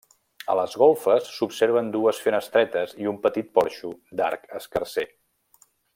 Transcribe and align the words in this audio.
A 0.51 0.53
les 0.59 0.71
golfes 0.83 1.27
s'observen 1.33 1.91
dues 1.97 2.21
finestretes 2.27 2.95
i 3.03 3.11
un 3.13 3.19
petit 3.27 3.53
porxo 3.59 3.93
d'arc 4.23 4.49
escarser. 4.63 5.07